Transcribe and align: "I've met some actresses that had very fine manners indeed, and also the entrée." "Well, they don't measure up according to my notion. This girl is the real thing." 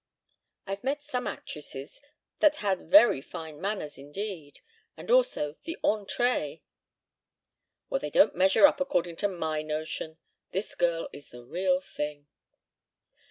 "I've 0.65 0.83
met 0.83 1.03
some 1.03 1.27
actresses 1.27 2.01
that 2.39 2.55
had 2.55 2.89
very 2.89 3.21
fine 3.21 3.61
manners 3.61 3.99
indeed, 3.99 4.59
and 4.97 5.11
also 5.11 5.53
the 5.53 5.77
entrée." 5.83 6.61
"Well, 7.87 7.99
they 7.99 8.09
don't 8.09 8.33
measure 8.33 8.65
up 8.65 8.81
according 8.81 9.17
to 9.17 9.27
my 9.27 9.61
notion. 9.61 10.17
This 10.53 10.73
girl 10.73 11.07
is 11.13 11.29
the 11.29 11.43
real 11.43 11.81
thing." 11.81 12.25